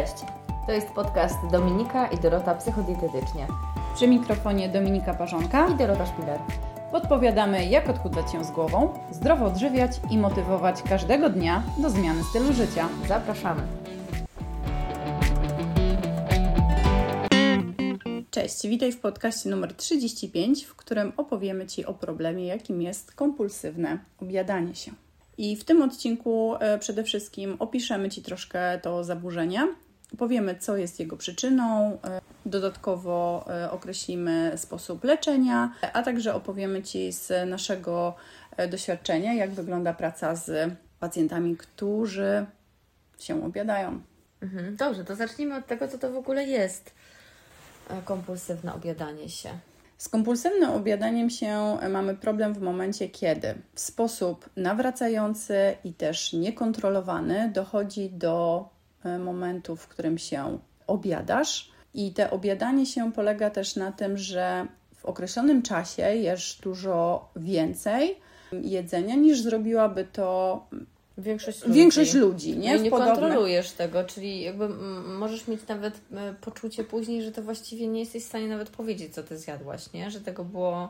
Cześć! 0.00 0.24
To 0.66 0.72
jest 0.72 0.88
podcast 0.88 1.36
Dominika 1.50 2.06
i 2.06 2.18
Dorota 2.18 2.54
Psychodietetycznie 2.54 3.46
Przy 3.94 4.08
mikrofonie 4.08 4.68
Dominika 4.68 5.14
Parzonka 5.14 5.68
i 5.68 5.74
Dorota 5.74 6.06
Szpiler. 6.06 6.40
podpowiadamy, 6.92 7.66
jak 7.66 7.88
odchudzać 7.88 8.32
się 8.32 8.44
z 8.44 8.50
głową, 8.50 8.98
zdrowo 9.10 9.46
odżywiać 9.46 9.92
i 10.10 10.18
motywować 10.18 10.82
każdego 10.82 11.30
dnia 11.30 11.62
do 11.82 11.90
zmiany 11.90 12.24
stylu 12.24 12.52
życia. 12.52 12.88
Zapraszamy. 13.08 13.62
Cześć, 18.30 18.66
witaj 18.66 18.92
w 18.92 19.00
podcaście 19.00 19.50
numer 19.50 19.74
35, 19.74 20.64
w 20.64 20.76
którym 20.76 21.12
opowiemy 21.16 21.66
Ci 21.66 21.86
o 21.86 21.94
problemie, 21.94 22.46
jakim 22.46 22.82
jest 22.82 23.14
kompulsywne 23.14 23.98
objadanie 24.20 24.74
się. 24.74 24.92
I 25.38 25.56
w 25.56 25.64
tym 25.64 25.82
odcinku 25.82 26.54
e, 26.60 26.78
przede 26.78 27.04
wszystkim 27.04 27.56
opiszemy 27.58 28.10
Ci 28.10 28.22
troszkę 28.22 28.78
to 28.82 29.04
zaburzenie, 29.04 29.68
powiemy, 30.18 30.54
co 30.58 30.76
jest 30.76 31.00
jego 31.00 31.16
przyczyną, 31.16 31.98
e, 32.04 32.20
dodatkowo 32.46 33.44
e, 33.48 33.70
określimy 33.70 34.52
sposób 34.56 35.04
leczenia, 35.04 35.72
a 35.92 36.02
także 36.02 36.34
opowiemy 36.34 36.82
Ci 36.82 37.12
z 37.12 37.50
naszego 37.50 38.14
e, 38.56 38.68
doświadczenia, 38.68 39.34
jak 39.34 39.50
wygląda 39.50 39.94
praca 39.94 40.34
z 40.34 40.72
pacjentami, 41.00 41.56
którzy 41.56 42.46
się 43.18 43.44
objadają. 43.44 44.00
Mhm. 44.42 44.76
Dobrze, 44.76 45.04
to 45.04 45.16
zacznijmy 45.16 45.56
od 45.56 45.66
tego, 45.66 45.88
co 45.88 45.98
to 45.98 46.12
w 46.12 46.16
ogóle 46.16 46.44
jest 46.44 46.94
kompulsywne 48.04 48.74
objadanie 48.74 49.28
się. 49.28 49.48
Z 49.98 50.08
kompulsywnym 50.08 50.70
objadaniem 50.70 51.30
się 51.30 51.78
mamy 51.90 52.16
problem 52.16 52.54
w 52.54 52.60
momencie, 52.60 53.08
kiedy 53.08 53.54
w 53.74 53.80
sposób 53.80 54.50
nawracający 54.56 55.76
i 55.84 55.92
też 55.94 56.32
niekontrolowany 56.32 57.50
dochodzi 57.54 58.10
do 58.10 58.68
momentu, 59.18 59.76
w 59.76 59.88
którym 59.88 60.18
się 60.18 60.58
objadasz. 60.86 61.70
I 61.94 62.12
te 62.12 62.30
objadanie 62.30 62.86
się 62.86 63.12
polega 63.12 63.50
też 63.50 63.76
na 63.76 63.92
tym, 63.92 64.18
że 64.18 64.66
w 64.96 65.04
określonym 65.04 65.62
czasie 65.62 66.02
jesz 66.02 66.58
dużo 66.62 67.28
więcej 67.36 68.16
jedzenia 68.52 69.14
niż 69.14 69.40
zrobiłaby 69.40 70.04
to 70.12 70.60
Większość 71.18 71.62
ludzi. 71.64 71.74
większość 71.78 72.14
ludzi, 72.14 72.50
Nie, 72.50 72.56
nie? 72.58 72.76
No 72.76 72.82
nie 72.82 72.90
podobne- 72.90 73.06
kontrolujesz 73.20 73.72
tego, 73.72 74.04
czyli 74.04 74.40
jakby 74.42 74.68
możesz 75.18 75.48
mieć 75.48 75.60
nawet 75.68 76.00
e, 76.16 76.34
poczucie 76.40 76.84
później, 76.84 77.22
że 77.22 77.32
to 77.32 77.42
właściwie 77.42 77.86
nie 77.86 78.00
jesteś 78.00 78.22
w 78.24 78.26
stanie 78.28 78.48
nawet 78.48 78.70
powiedzieć, 78.70 79.14
co 79.14 79.22
ty 79.22 79.38
zjadłaś, 79.38 79.92
nie? 79.92 80.10
Że 80.10 80.20
tego 80.20 80.44
było 80.44 80.88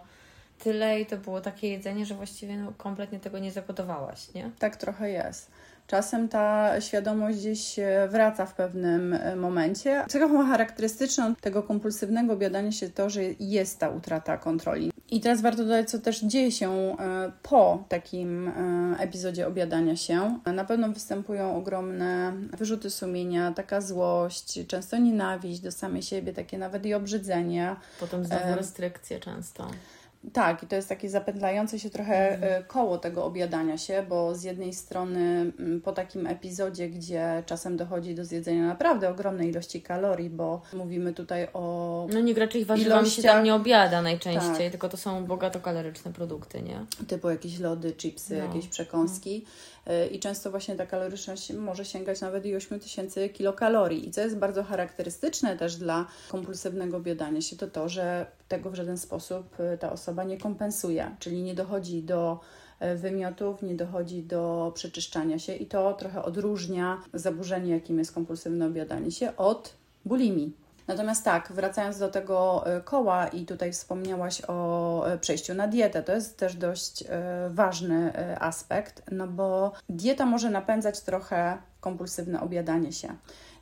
tyle 0.59 1.01
i 1.01 1.07
to 1.07 1.17
było 1.17 1.41
takie 1.41 1.69
jedzenie, 1.69 2.07
że 2.07 2.15
właściwie 2.15 2.57
no, 2.57 2.73
kompletnie 2.79 3.21
tego 3.21 3.39
nie 3.39 3.53
zagotowałaś, 3.53 4.35
nie? 4.35 4.51
Tak 4.59 4.77
trochę 4.77 5.11
jest. 5.11 5.51
Czasem 5.91 6.29
ta 6.29 6.81
świadomość 6.81 7.39
gdzieś 7.39 7.79
e, 7.79 8.09
wraca 8.11 8.47
w 8.47 8.55
pewnym 8.55 9.13
e, 9.13 9.37
momencie. 9.37 10.05
Cechą 10.09 10.47
charakterystyczną 10.47 11.35
tego 11.35 11.63
kompulsywnego 11.63 12.33
obiadania 12.33 12.73
się 12.73 12.91
to, 12.91 13.11
że 13.11 13.21
jest 13.41 13.79
ta 13.79 13.89
utrata 13.89 14.39
kontroli. 14.39 14.93
I 15.11 15.21
teraz 15.21 15.41
warto 15.41 15.63
dodać, 15.63 15.91
co 15.91 15.99
też 15.99 16.21
dzieje 16.21 16.53
się 16.53 16.71
e, 16.71 16.97
po 17.43 17.85
takim 17.89 18.53
epizodzie 18.99 19.47
obiadania 19.47 19.97
się. 19.97 20.39
Na 20.55 20.65
pewno 20.65 20.89
występują 20.89 21.57
ogromne 21.57 22.33
wyrzuty 22.59 22.91
sumienia, 22.91 23.53
taka 23.53 23.81
złość, 23.81 24.67
często 24.67 24.99
nienawiść 24.99 25.61
do 25.61 25.73
samej 25.73 26.03
siebie, 26.03 26.33
takie 26.33 26.59
nawet 26.59 26.87
i 26.87 26.95
obrzydzenie. 26.95 27.77
Potem 28.01 28.25
znowu 28.25 28.55
restrykcje 28.57 29.21
często. 29.21 29.71
Tak, 30.33 30.63
i 30.63 30.67
to 30.67 30.77
jest 30.77 30.89
takie 30.89 31.11
zapętlające 31.11 31.79
się 31.79 31.91
trochę 31.91 32.43
e, 32.43 32.63
koło 32.63 32.99
tego 32.99 33.25
objadania 33.25 33.79
się, 33.79 34.05
bo 34.09 34.35
z 34.35 34.43
jednej 34.43 34.73
strony 34.73 35.53
mm, 35.59 35.81
po 35.81 35.93
takim 35.93 36.27
epizodzie, 36.27 36.89
gdzie 36.89 37.43
czasem 37.47 37.77
dochodzi 37.77 38.15
do 38.15 38.25
zjedzenia 38.25 38.67
naprawdę 38.67 39.09
ogromnej 39.11 39.49
ilości 39.49 39.83
kalorii, 39.83 40.31
bo 40.31 40.63
mówimy 40.73 41.13
tutaj 41.13 41.49
o 41.53 42.07
No 42.13 42.21
nie 42.21 42.35
raczej 42.35 42.65
warzywami 42.65 43.11
się 43.11 43.23
tam 43.23 43.45
nie 43.45 43.55
obiada 43.55 44.03
najczęściej, 44.03 44.57
Tak. 44.57 44.71
tylko 44.71 44.89
to 44.89 44.97
są 44.97 45.25
bogato 45.25 45.61
kaloryczne 45.61 46.13
produkty, 46.13 46.63
nie? 46.63 46.87
typu 47.09 47.31
jakieś 47.31 47.59
lody, 47.59 47.93
chipsy, 47.93 48.39
No. 48.39 48.45
jakieś 48.45 48.69
przekąski. 48.69 49.45
Y, 49.80 49.80
I 50.13 50.21
często 50.21 50.51
właśnie 50.51 50.77
ta 50.77 50.87
kaloryczność 50.87 51.53
może 51.53 51.85
sięgać 51.85 52.21
nawet 52.21 52.47
i 52.47 52.57
8000 52.57 53.29
kilokalorii. 53.29 54.09
I 54.09 54.11
co 54.11 54.21
jest 54.21 54.39
bardzo 54.39 54.65
charakterystyczne 54.65 55.57
też 55.57 55.77
dla 55.77 56.07
kompulsywnego 56.29 56.97
objadania 56.97 57.41
się, 57.41 57.57
to 57.57 57.67
to, 57.67 57.89
że 57.89 58.27
tego 58.49 58.71
w 58.71 58.75
żaden 58.75 58.99
sposób 58.99 59.61
y, 59.61 59.79
ta 59.79 59.93
osoba 59.93 60.25
nie 60.25 60.39
kompensuje, 60.39 61.17
czyli 61.19 61.43
nie 61.43 61.55
dochodzi 61.55 62.03
do 62.03 62.41
y, 62.83 62.97
wymiotów, 62.97 63.63
nie 63.63 63.75
dochodzi 63.75 64.23
do 64.23 64.73
przeczyszczania 64.75 65.39
się 65.39 65.55
i 65.55 65.67
to 65.67 65.93
trochę 65.93 66.23
odróżnia 66.23 67.03
zaburzenie, 67.15 67.73
jakim 67.73 67.99
jest 67.99 68.13
kompulsywne 68.13 68.67
objadanie 68.67 69.11
się 69.11 69.37
od 69.37 69.75
bulimii. 70.05 70.53
Natomiast 70.89 71.25
tak, 71.25 71.53
wracając 71.53 71.99
do 71.99 72.09
tego 72.09 72.65
y, 72.79 72.83
koła 72.83 73.29
i 73.29 73.47
tutaj 73.47 73.73
wspomniałaś 73.73 74.43
o 74.49 75.09
y, 75.15 75.19
przejściu 75.19 75.55
na 75.55 75.67
dietę, 75.67 76.03
to 76.03 76.13
jest 76.13 76.39
też 76.39 76.57
dość 76.57 77.03
y, 77.03 77.07
ważny 77.49 78.13
aspekt, 78.41 79.03
no 79.11 79.27
bo 79.27 79.73
dieta 79.89 80.27
może 80.27 80.51
napędzać 80.51 81.01
trochę 81.01 81.59
kompulsywne 81.81 82.41
objadanie 82.41 82.93
się. 82.93 83.15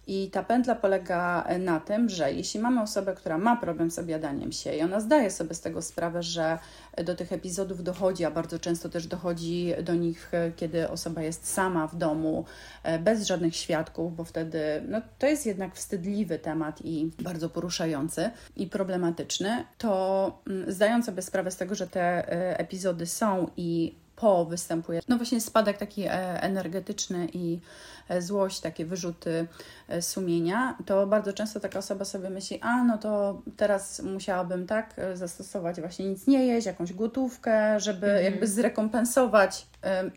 I 0.08 0.30
ta 0.30 0.42
pętla 0.42 0.74
polega 0.74 1.48
na 1.58 1.80
tym, 1.80 2.08
że 2.08 2.32
jeśli 2.32 2.60
mamy 2.60 2.82
osobę, 2.82 3.14
która 3.14 3.38
ma 3.38 3.56
problem 3.56 3.90
z 3.90 3.98
objadaniem 3.98 4.52
się 4.52 4.74
i 4.74 4.82
ona 4.82 5.00
zdaje 5.00 5.30
sobie 5.30 5.54
z 5.54 5.60
tego 5.60 5.82
sprawę, 5.82 6.22
że 6.22 6.58
do 7.04 7.14
tych 7.14 7.32
epizodów 7.32 7.82
dochodzi, 7.82 8.24
a 8.24 8.30
bardzo 8.30 8.58
często 8.58 8.88
też 8.88 9.06
dochodzi 9.06 9.72
do 9.82 9.94
nich, 9.94 10.32
kiedy 10.56 10.88
osoba 10.88 11.22
jest 11.22 11.48
sama 11.48 11.86
w 11.86 11.96
domu, 11.96 12.44
e, 12.82 12.98
bez 12.98 13.26
żadnych 13.26 13.56
świadków, 13.56 14.16
bo 14.16 14.24
wtedy 14.24 14.58
no, 14.88 15.00
to 15.18 15.26
jest 15.26 15.46
jednak 15.46 15.74
wstydliwy 15.74 16.38
temat 16.38 16.80
i 16.84 17.10
bardzo 17.22 17.48
poruszający 17.48 18.30
i 18.56 18.66
problematyczny, 18.66 19.64
to 19.78 20.42
mm, 20.46 20.72
zdając 20.72 21.06
sobie 21.06 21.22
sprawę 21.22 21.50
z 21.50 21.56
tego, 21.56 21.74
że 21.74 21.86
te 21.86 22.02
e, 22.02 22.58
epizody 22.58 23.06
są 23.06 23.50
i 23.56 23.94
po 24.18 24.44
występuje, 24.44 25.00
no 25.08 25.16
właśnie 25.16 25.40
spadek 25.40 25.78
taki 25.78 26.02
e, 26.02 26.10
energetyczny 26.42 27.28
i 27.32 27.60
e, 28.08 28.22
złość, 28.22 28.60
takie 28.60 28.84
wyrzuty 28.84 29.46
e, 29.88 30.02
sumienia, 30.02 30.78
to 30.86 31.06
bardzo 31.06 31.32
często 31.32 31.60
taka 31.60 31.78
osoba 31.78 32.04
sobie 32.04 32.30
myśli, 32.30 32.58
a 32.62 32.84
no 32.84 32.98
to 32.98 33.42
teraz 33.56 34.02
musiałabym 34.02 34.66
tak 34.66 34.94
zastosować 35.14 35.80
właśnie 35.80 36.08
nic 36.08 36.26
nie 36.26 36.46
jeść, 36.46 36.66
jakąś 36.66 36.92
gotówkę, 36.92 37.80
żeby 37.80 38.20
jakby 38.24 38.46
zrekompensować 38.46 39.66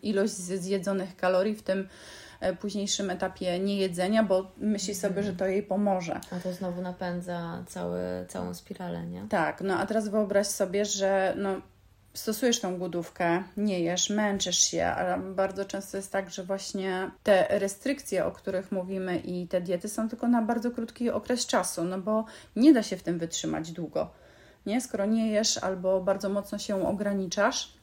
ilość 0.02 0.34
zjedzonych 0.34 1.16
kalorii 1.16 1.56
w 1.56 1.64
tym 1.64 1.88
późniejszym 2.60 3.10
etapie 3.10 3.60
niejedzenia, 3.60 4.24
bo 4.24 4.52
myśli 4.58 4.96
sobie, 4.96 5.24
że 5.24 5.34
to 5.34 5.48
jej 5.48 5.64
pomoże. 5.64 6.20
A 6.32 6.40
to 6.40 6.54
znowu 6.54 6.82
napędza 6.82 7.64
cały, 7.68 8.00
całą 8.28 8.54
spiralę, 8.54 9.08
nie? 9.08 9.26
Tak, 9.30 9.62
no 9.62 9.78
a 9.78 9.86
teraz 9.86 10.10
wyobraź 10.10 10.48
sobie, 10.48 10.86
że 10.86 11.34
no, 11.38 11.62
stosujesz 12.14 12.60
tą 12.60 12.78
głodówkę, 12.78 13.44
nie 13.58 13.80
jesz, 13.80 14.10
męczysz 14.10 14.60
się, 14.60 14.86
a 14.86 15.18
bardzo 15.18 15.66
często 15.66 15.98
jest 15.98 16.12
tak, 16.12 16.30
że 16.30 16.44
właśnie 16.44 17.12
te 17.24 17.60
restrykcje, 17.60 18.26
o 18.26 18.32
których 18.32 18.72
mówimy 18.72 19.18
i 19.18 19.48
te 19.48 19.62
diety 19.62 19.90
są 19.90 20.10
tylko 20.10 20.28
na 20.28 20.42
bardzo 20.42 20.72
krótki 20.72 21.10
okres 21.10 21.46
czasu, 21.46 21.84
no 21.84 21.98
bo 21.98 22.26
nie 22.56 22.74
da 22.74 22.84
się 22.84 22.98
w 22.98 23.04
tym 23.04 23.20
wytrzymać 23.20 23.72
długo. 23.72 24.12
Nie, 24.66 24.82
skoro 24.82 25.06
nie 25.06 25.32
jesz 25.32 25.58
albo 25.58 26.02
bardzo 26.02 26.30
mocno 26.30 26.58
się 26.58 26.88
ograniczasz, 26.88 27.74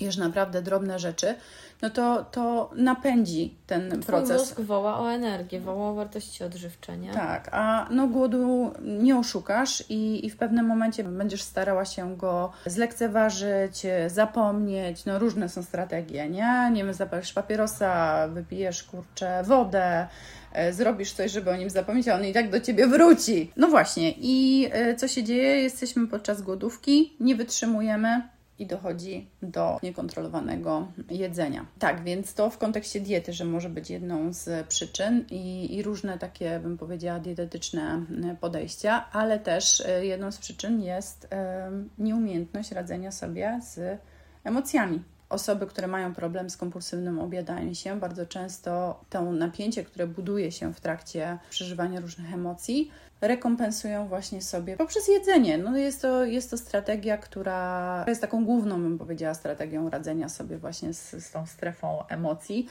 jesz 0.00 0.16
naprawdę 0.16 0.62
drobne 0.62 0.98
rzeczy, 0.98 1.34
no 1.82 1.90
to, 1.90 2.24
to 2.24 2.70
napędzi 2.76 3.54
ten 3.66 3.90
Twój 3.90 4.02
proces. 4.02 4.40
mózg 4.40 4.60
woła 4.60 4.98
o 5.00 5.12
energię, 5.12 5.60
woła 5.60 5.90
o 5.90 5.94
wartości 5.94 6.44
odżywcze, 6.44 6.98
nie? 6.98 7.12
Tak, 7.12 7.48
a 7.52 7.86
no 7.90 8.06
głodu 8.06 8.70
nie 8.82 9.18
oszukasz 9.18 9.84
i, 9.88 10.26
i 10.26 10.30
w 10.30 10.36
pewnym 10.36 10.66
momencie 10.66 11.04
będziesz 11.04 11.42
starała 11.42 11.84
się 11.84 12.16
go 12.16 12.52
zlekceważyć, 12.66 13.82
zapomnieć, 14.06 15.04
no 15.04 15.18
różne 15.18 15.48
są 15.48 15.62
strategie, 15.62 16.28
nie? 16.28 16.70
Nie 16.72 16.84
wiem, 16.84 16.94
zapalisz 16.94 17.32
papierosa, 17.32 18.28
wypijesz, 18.28 18.82
kurczę, 18.82 19.42
wodę, 19.44 20.06
e, 20.52 20.72
zrobisz 20.72 21.12
coś, 21.12 21.30
żeby 21.32 21.50
o 21.50 21.56
nim 21.56 21.70
zapomnieć, 21.70 22.08
a 22.08 22.14
on 22.14 22.24
i 22.24 22.32
tak 22.32 22.50
do 22.50 22.60
Ciebie 22.60 22.86
wróci. 22.86 23.52
No 23.56 23.68
właśnie 23.68 24.14
i 24.18 24.68
e, 24.72 24.94
co 24.94 25.08
się 25.08 25.22
dzieje? 25.24 25.62
Jesteśmy 25.62 26.06
podczas 26.06 26.42
głodówki, 26.42 27.16
nie 27.20 27.36
wytrzymujemy, 27.36 28.22
i 28.60 28.66
dochodzi 28.66 29.28
do 29.42 29.78
niekontrolowanego 29.82 30.88
jedzenia. 31.10 31.66
Tak, 31.78 32.04
więc 32.04 32.34
to 32.34 32.50
w 32.50 32.58
kontekście 32.58 33.00
diety, 33.00 33.32
że 33.32 33.44
może 33.44 33.68
być 33.68 33.90
jedną 33.90 34.32
z 34.32 34.66
przyczyn 34.66 35.24
i, 35.30 35.74
i 35.76 35.82
różne 35.82 36.18
takie, 36.18 36.60
bym 36.60 36.78
powiedziała, 36.78 37.20
dietetyczne 37.20 38.04
podejścia, 38.40 39.10
ale 39.12 39.38
też 39.38 39.80
e, 39.80 40.06
jedną 40.06 40.32
z 40.32 40.38
przyczyn 40.38 40.82
jest 40.82 41.28
e, 41.32 41.70
nieumiejętność 41.98 42.72
radzenia 42.72 43.12
sobie 43.12 43.60
z 43.62 44.00
emocjami. 44.44 45.02
Osoby, 45.28 45.66
które 45.66 45.86
mają 45.86 46.14
problem 46.14 46.50
z 46.50 46.56
kompulsywnym 46.56 47.18
objadaniem 47.18 47.74
się, 47.74 48.00
bardzo 48.00 48.26
często 48.26 49.00
to 49.10 49.32
napięcie, 49.32 49.84
które 49.84 50.06
buduje 50.06 50.52
się 50.52 50.74
w 50.74 50.80
trakcie 50.80 51.38
przeżywania 51.50 52.00
różnych 52.00 52.34
emocji, 52.34 52.90
rekompensują 53.20 54.08
właśnie 54.08 54.42
sobie 54.42 54.76
poprzez 54.76 55.08
jedzenie. 55.08 55.58
No 55.58 55.76
jest, 55.76 56.02
to, 56.02 56.24
jest 56.24 56.50
to 56.50 56.58
strategia, 56.58 57.18
która 57.18 58.04
jest 58.08 58.20
taką 58.20 58.44
główną, 58.44 58.82
bym 58.82 58.98
powiedziała, 58.98 59.34
strategią 59.34 59.90
radzenia 59.90 60.28
sobie 60.28 60.58
właśnie 60.58 60.94
z, 60.94 61.10
z 61.10 61.30
tą 61.30 61.46
strefą 61.46 62.06
emocji. 62.08 62.66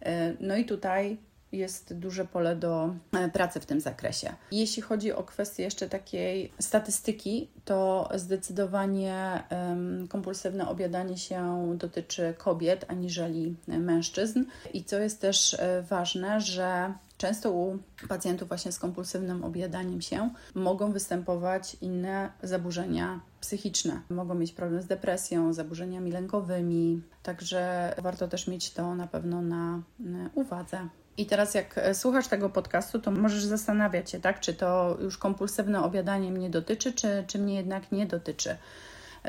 Yy, 0.00 0.08
No 0.40 0.56
i 0.56 0.64
tutaj 0.64 1.18
jest 1.52 1.94
duże 1.94 2.24
pole 2.24 2.56
do 2.56 2.94
e, 3.12 3.28
pracy 3.28 3.60
w 3.60 3.66
tym 3.66 3.80
zakresie. 3.80 4.32
Jeśli 4.52 4.82
chodzi 4.82 5.12
o 5.12 5.22
kwestię 5.22 5.62
jeszcze 5.62 5.88
takiej 5.88 6.52
statystyki, 6.58 7.48
to 7.64 8.08
zdecydowanie 8.14 9.42
kompulsywne 10.08 10.68
obiadanie 10.68 11.18
się 11.18 11.72
dotyczy 11.78 12.34
kobiet 12.38 12.84
aniżeli 12.88 13.56
mężczyzn. 13.66 14.44
I 14.72 14.84
co 14.84 14.98
jest 14.98 15.20
też 15.20 15.54
e, 15.54 15.82
ważne, 15.82 16.40
że 16.40 16.92
Często 17.18 17.52
u 17.52 17.78
pacjentów 18.08 18.48
właśnie 18.48 18.72
z 18.72 18.78
kompulsywnym 18.78 19.44
objadaniem 19.44 20.00
się 20.00 20.30
mogą 20.54 20.92
występować 20.92 21.76
inne 21.80 22.32
zaburzenia 22.42 23.20
psychiczne. 23.40 24.02
Mogą 24.10 24.34
mieć 24.34 24.52
problem 24.52 24.82
z 24.82 24.86
depresją, 24.86 25.52
zaburzeniami 25.52 26.12
lękowymi, 26.12 27.02
także 27.22 27.94
warto 28.02 28.28
też 28.28 28.48
mieć 28.48 28.70
to 28.70 28.94
na 28.94 29.06
pewno 29.06 29.42
na 29.42 29.80
uwadze. 30.34 30.88
I 31.16 31.26
teraz, 31.26 31.54
jak 31.54 31.78
e, 31.78 31.94
słuchasz 31.94 32.28
tego 32.28 32.50
podcastu, 32.50 32.98
to 32.98 33.10
możesz 33.10 33.44
zastanawiać 33.44 34.10
się, 34.10 34.20
tak, 34.20 34.40
czy 34.40 34.54
to 34.54 34.96
już 35.00 35.18
kompulsywne 35.18 35.82
obiadanie 35.82 36.32
mnie 36.32 36.50
dotyczy, 36.50 36.92
czy, 36.92 37.24
czy 37.26 37.38
mnie 37.38 37.54
jednak 37.54 37.92
nie 37.92 38.06
dotyczy. 38.06 38.56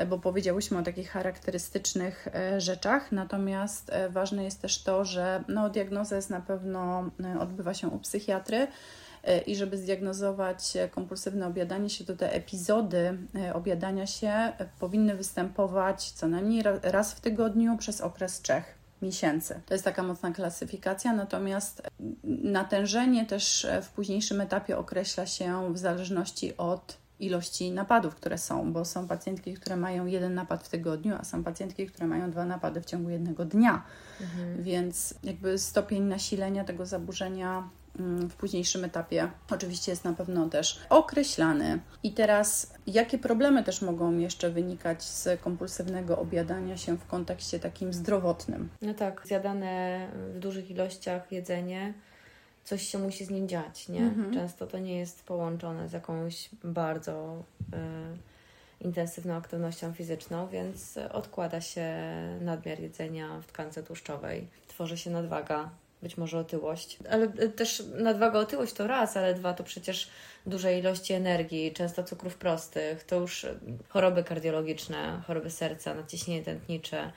E, 0.00 0.06
bo 0.06 0.18
powiedziałyśmy 0.18 0.78
o 0.78 0.82
takich 0.82 1.10
charakterystycznych 1.10 2.28
e, 2.34 2.60
rzeczach, 2.60 3.12
natomiast 3.12 3.90
ważne 4.10 4.44
jest 4.44 4.62
też 4.62 4.82
to, 4.82 5.04
że 5.04 5.44
no, 5.48 5.70
diagnoza 5.70 6.16
jest 6.16 6.30
na 6.30 6.40
pewno, 6.40 7.10
odbywa 7.40 7.74
się 7.74 7.88
u 7.88 7.98
psychiatry 7.98 8.66
i 9.46 9.56
żeby 9.56 9.76
zdiagnozować 9.76 10.72
kompulsywne 10.90 11.46
obiadanie 11.46 11.90
się, 11.90 12.04
to 12.04 12.16
te 12.16 12.32
epizody 12.32 13.18
obiadania 13.54 14.06
się 14.06 14.52
powinny 14.78 15.14
występować 15.14 16.10
co 16.10 16.28
najmniej 16.28 16.62
raz 16.82 17.14
w 17.14 17.20
tygodniu 17.20 17.76
przez 17.76 18.00
okres 18.00 18.40
trzech 18.40 18.74
miesięcy. 19.02 19.60
To 19.66 19.74
jest 19.74 19.84
taka 19.84 20.02
mocna 20.02 20.32
klasyfikacja, 20.32 21.12
natomiast 21.12 21.82
natężenie 22.24 23.26
też 23.26 23.66
w 23.82 23.88
późniejszym 23.88 24.40
etapie 24.40 24.78
określa 24.78 25.26
się 25.26 25.74
w 25.74 25.78
zależności 25.78 26.56
od 26.56 26.96
ilości 27.20 27.72
napadów, 27.72 28.14
które 28.14 28.38
są, 28.38 28.72
bo 28.72 28.84
są 28.84 29.08
pacjentki, 29.08 29.54
które 29.54 29.76
mają 29.76 30.06
jeden 30.06 30.34
napad 30.34 30.64
w 30.64 30.68
tygodniu, 30.68 31.14
a 31.20 31.24
są 31.24 31.44
pacjentki, 31.44 31.86
które 31.86 32.06
mają 32.06 32.30
dwa 32.30 32.44
napady 32.44 32.80
w 32.80 32.84
ciągu 32.84 33.10
jednego 33.10 33.44
dnia. 33.44 33.82
Mhm. 34.20 34.62
Więc 34.62 35.14
jakby 35.22 35.58
stopień 35.58 36.02
nasilenia 36.02 36.64
tego 36.64 36.86
zaburzenia 36.86 37.68
Mm, 37.98 38.30
w 38.30 38.34
późniejszym 38.34 38.84
etapie 38.84 39.30
oczywiście 39.50 39.92
jest 39.92 40.04
na 40.04 40.12
pewno 40.12 40.48
też 40.48 40.80
określany. 40.90 41.78
I 42.02 42.12
teraz, 42.12 42.74
jakie 42.86 43.18
problemy 43.18 43.64
też 43.64 43.82
mogą 43.82 44.18
jeszcze 44.18 44.50
wynikać 44.50 45.02
z 45.02 45.40
kompulsywnego 45.40 46.18
objadania 46.18 46.76
się 46.76 46.96
w 46.96 47.06
kontekście 47.06 47.60
takim 47.60 47.92
zdrowotnym? 47.92 48.68
No 48.82 48.94
tak, 48.94 49.22
zjadane 49.24 50.06
w 50.34 50.38
dużych 50.38 50.70
ilościach 50.70 51.32
jedzenie, 51.32 51.94
coś 52.70 52.88
się 52.88 52.98
musi 52.98 53.24
z 53.24 53.30
nim 53.30 53.48
dziać, 53.48 53.88
nie? 53.88 54.00
Mhm. 54.00 54.34
Często 54.34 54.66
to 54.66 54.78
nie 54.78 54.98
jest 54.98 55.24
połączone 55.24 55.88
z 55.88 55.92
jakąś 55.92 56.48
bardzo 56.64 57.42
y, 57.60 58.84
intensywną 58.84 59.34
aktywnością 59.34 59.92
fizyczną, 59.92 60.48
więc 60.48 60.98
odkłada 61.12 61.60
się 61.60 61.86
nadmiar 62.40 62.80
jedzenia 62.80 63.40
w 63.40 63.46
tkance 63.46 63.82
tłuszczowej, 63.82 64.48
tworzy 64.68 64.98
się 64.98 65.10
nadwaga 65.10 65.70
być 66.02 66.16
może 66.16 66.38
otyłość. 66.38 66.98
Ale 67.10 67.24
e, 67.24 67.48
też 67.48 67.82
nadwaga, 67.98 68.38
otyłość 68.38 68.72
to 68.72 68.86
raz, 68.86 69.16
ale 69.16 69.34
dwa 69.34 69.54
to 69.54 69.64
przecież 69.64 70.08
duże 70.46 70.78
ilości 70.78 71.12
energii, 71.12 71.72
często 71.72 72.04
cukrów 72.04 72.36
prostych, 72.36 73.04
to 73.04 73.16
już 73.16 73.46
choroby 73.88 74.24
kardiologiczne, 74.24 75.22
choroby 75.26 75.50
serca, 75.50 75.94
nadciśnienie 75.94 76.42
tętnicze, 76.42 77.12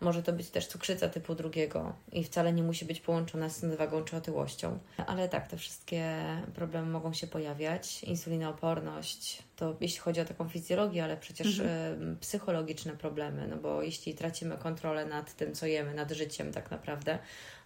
może 0.00 0.22
to 0.22 0.32
być 0.32 0.50
też 0.50 0.66
cukrzyca 0.66 1.08
typu 1.08 1.34
drugiego 1.34 1.92
i 2.12 2.24
wcale 2.24 2.52
nie 2.52 2.62
musi 2.62 2.84
być 2.84 3.00
połączona 3.00 3.48
z 3.48 3.62
nadwagą 3.62 4.04
czy 4.04 4.16
otyłością. 4.16 4.78
Ale 5.06 5.28
tak, 5.28 5.48
te 5.48 5.56
wszystkie 5.56 6.14
problemy 6.54 6.88
mogą 6.88 7.12
się 7.12 7.26
pojawiać. 7.26 8.04
Insulinooporność, 8.04 9.42
to 9.56 9.76
jeśli 9.80 10.00
chodzi 10.00 10.20
o 10.20 10.24
taką 10.24 10.48
fizjologię, 10.48 11.04
ale 11.04 11.16
przecież 11.16 11.60
mhm. 11.60 12.16
psychologiczne 12.20 12.92
problemy, 12.92 13.48
no 13.48 13.56
bo 13.56 13.82
jeśli 13.82 14.14
tracimy 14.14 14.58
kontrolę 14.58 15.06
nad 15.06 15.36
tym, 15.36 15.54
co 15.54 15.66
jemy, 15.66 15.94
nad 15.94 16.12
życiem 16.12 16.52
tak 16.52 16.70
naprawdę, 16.70 17.18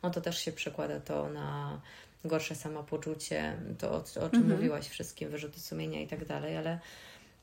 no 0.02 0.10
to 0.10 0.20
też 0.20 0.38
się 0.38 0.52
przekłada 0.52 1.00
to 1.00 1.28
na 1.28 1.80
gorsze 2.24 2.54
samopoczucie, 2.54 3.56
to 3.78 3.90
o, 3.90 3.96
o 3.96 4.30
czym 4.30 4.42
mhm. 4.42 4.50
mówiłaś 4.50 4.88
wszystkim, 4.88 5.28
wyrzuty 5.28 5.60
sumienia 5.60 6.00
i 6.00 6.06
tak 6.06 6.24
dalej, 6.24 6.56
ale 6.56 6.78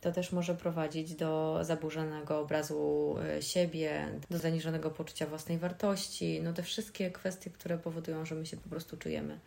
to 0.01 0.11
też 0.11 0.31
może 0.31 0.55
prowadzić 0.55 1.15
do 1.15 1.59
zaburzonego 1.61 2.39
obrazu 2.39 3.15
e, 3.37 3.41
siebie, 3.41 4.07
do 4.29 4.37
zaniżonego 4.37 4.91
poczucia 4.91 5.25
własnej 5.25 5.57
wartości. 5.57 6.39
No 6.43 6.53
te 6.53 6.63
wszystkie 6.63 7.11
kwestie, 7.11 7.49
które 7.49 7.77
powodują, 7.77 8.25
że 8.25 8.35
my 8.35 8.45
się 8.45 8.57
po 8.57 8.69
prostu 8.69 8.97
czujemy 8.97 9.39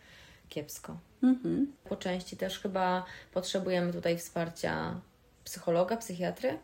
kiepsko. 0.48 0.98
Mhm. 1.22 1.72
Po 1.84 1.96
części 1.96 2.36
też 2.36 2.58
chyba 2.58 3.04
potrzebujemy 3.32 3.92
tutaj 3.92 4.18
wsparcia 4.18 5.00
psychologa, 5.44 5.96
psychiatry. 5.96 6.58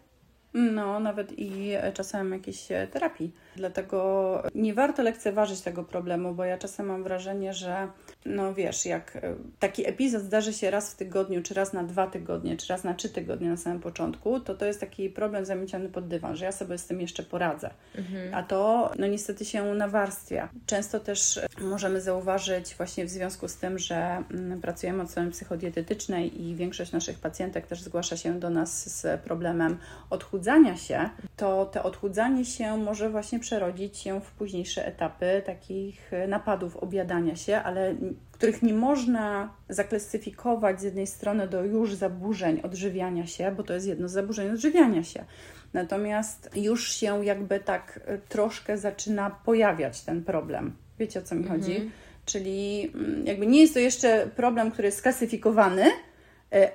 No, 0.55 1.01
nawet 1.01 1.39
i 1.39 1.73
czasem 1.95 2.33
jakiejś 2.33 2.69
terapii. 2.93 3.33
Dlatego 3.57 4.43
nie 4.55 4.75
warto 4.75 5.03
lekceważyć 5.03 5.61
tego 5.61 5.85
problemu, 5.85 6.35
bo 6.35 6.45
ja 6.45 6.59
czasem 6.59 6.87
mam 6.87 7.03
wrażenie, 7.03 7.55
że 7.55 7.89
no 8.25 8.55
wiesz, 8.55 8.87
jak 8.87 9.17
e, 9.17 9.35
taki 9.59 9.89
epizod 9.89 10.23
zdarzy 10.23 10.53
się 10.53 10.71
raz 10.71 10.93
w 10.93 10.97
tygodniu, 10.97 11.43
czy 11.43 11.55
raz 11.55 11.73
na 11.73 11.85
dwa 11.85 12.07
tygodnie, 12.07 12.57
czy 12.57 12.69
raz 12.69 12.85
na 12.85 12.95
trzy 12.95 13.09
tygodnie 13.09 13.49
na 13.49 13.57
samym 13.57 13.81
początku, 13.81 14.41
to 14.41 14.55
to 14.55 14.67
jest 14.67 14.81
taki 14.81 15.11
problem 15.11 15.45
zamieciony 15.45 15.89
pod 15.89 16.09
dywan, 16.09 16.37
że 16.37 16.45
ja 16.45 16.53
sobie 16.53 16.79
z 16.79 16.87
tym 16.87 17.01
jeszcze 17.01 17.23
poradzę. 17.23 17.71
Mhm. 17.95 18.35
A 18.35 18.43
to 18.43 18.91
no 18.99 19.07
niestety 19.07 19.45
się 19.45 19.75
nawarstwia. 19.75 20.49
Często 20.67 21.01
też 21.01 21.41
możemy 21.61 22.01
zauważyć 22.01 22.75
właśnie 22.75 23.05
w 23.05 23.11
związku 23.11 23.49
z 23.49 23.57
tym, 23.57 23.79
że 23.79 24.25
mm, 24.31 24.61
pracujemy 24.61 25.03
od 25.03 25.11
strony 25.11 25.31
psychodietetycznej 25.31 26.43
i 26.43 26.55
większość 26.55 26.93
naszych 26.93 27.19
pacjentek 27.19 27.67
też 27.67 27.83
zgłasza 27.83 28.17
się 28.17 28.41
do 28.41 28.51
nas 28.51 29.01
z 29.01 29.21
problemem 29.21 29.79
odchudzania 30.11 30.36
się, 30.77 31.11
to 31.37 31.67
to 31.67 31.83
odchudzanie 31.83 32.45
się 32.45 32.77
może 32.77 33.11
właśnie 33.11 33.41
przerodzić 33.41 33.99
się 33.99 34.21
w 34.21 34.31
późniejsze 34.31 34.87
etapy 34.87 35.43
takich 35.47 36.11
napadów 36.29 36.77
objadania 36.77 37.37
się, 37.37 37.57
ale 37.57 37.95
których 38.33 38.63
nie 38.63 38.75
można 38.75 39.55
zaklasyfikować 39.69 40.81
z 40.81 40.83
jednej 40.83 41.07
strony 41.07 41.49
do 41.49 41.65
już 41.65 41.95
zaburzeń 41.95 42.61
odżywiania 42.61 43.27
się, 43.27 43.53
bo 43.57 43.63
to 43.63 43.75
jest 43.75 43.87
jedno 43.87 44.09
z 44.09 44.13
zaburzeń 44.13 44.51
odżywiania 44.51 45.03
się. 45.03 45.25
Natomiast 45.73 46.51
już 46.57 46.91
się 46.93 47.25
jakby 47.25 47.61
tak 47.61 48.01
e, 48.05 48.19
troszkę 48.19 48.79
zaczyna 48.79 49.31
pojawiać 49.31 50.01
ten 50.01 50.25
problem. 50.25 50.77
Wiecie 50.99 51.21
o 51.21 51.23
co 51.23 51.35
mi 51.35 51.43
mhm. 51.43 51.61
chodzi? 51.61 51.91
Czyli 52.25 52.91
mm, 52.95 53.27
jakby 53.27 53.47
nie 53.47 53.61
jest 53.61 53.75
to 53.75 53.81
jeszcze 53.81 54.31
problem, 54.37 54.71
który 54.71 54.89
jest 54.89 54.99
sklasyfikowany, 54.99 55.85
E, 55.85 55.91